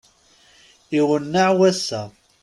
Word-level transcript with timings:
Iwenneɛ 0.99 1.49
wass-a! 1.57 2.01